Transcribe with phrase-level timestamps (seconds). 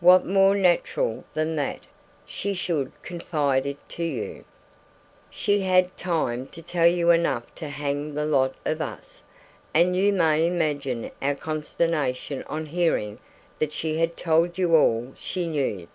[0.00, 1.80] What more natural than that
[2.24, 4.46] she should confide it to you?
[5.28, 9.22] She had had time to tell you enough to hang the lot of us;
[9.74, 13.18] and you may imagine our consternation on hearing
[13.58, 15.86] that she had told you all she knew!